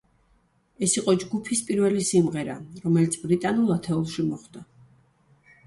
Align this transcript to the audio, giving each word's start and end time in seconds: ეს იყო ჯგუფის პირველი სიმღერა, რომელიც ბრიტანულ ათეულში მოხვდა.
ეს 0.87 0.95
იყო 0.99 1.13
ჯგუფის 1.23 1.61
პირველი 1.67 2.07
სიმღერა, 2.09 2.57
რომელიც 2.87 3.21
ბრიტანულ 3.29 3.73
ათეულში 3.79 4.29
მოხვდა. 4.33 4.67